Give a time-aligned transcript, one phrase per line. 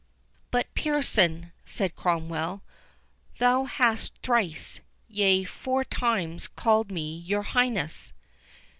[0.49, 2.63] "But, Pearson," said Cromwell,
[3.37, 8.11] "thou hast thrice, yea, four times, called me your Highness."